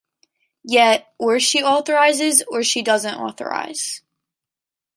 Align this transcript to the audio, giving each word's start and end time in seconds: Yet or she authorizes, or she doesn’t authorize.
Yet 0.63 1.13
or 1.19 1.39
she 1.39 1.61
authorizes, 1.61 2.41
or 2.47 2.63
she 2.63 2.81
doesn’t 2.81 3.13
authorize. 3.19 4.01